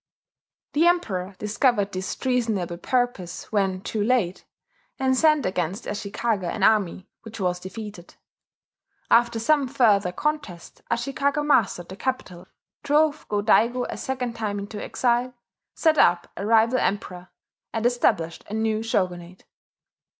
[0.73, 4.45] The Emperor discovered this treasonable purpose when too late,
[4.97, 8.15] and sent against Ashikaga an army which was defeated.
[9.11, 12.47] After some further contest Ashikaga mastered the capital,
[12.81, 15.35] drove Go Daigo a second time into exile,
[15.75, 17.29] set up a rival Emperor,
[17.71, 19.45] and established a new shogunate.